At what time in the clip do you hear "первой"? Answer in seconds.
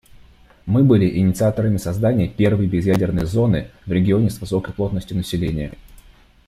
2.27-2.65